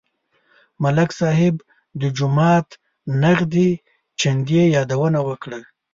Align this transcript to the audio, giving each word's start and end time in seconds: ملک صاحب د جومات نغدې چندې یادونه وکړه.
ملک 0.83 1.09
صاحب 1.19 1.55
د 2.01 2.03
جومات 2.17 2.67
نغدې 3.23 3.69
چندې 4.21 4.59
یادونه 4.75 5.19
وکړه. 5.29 5.59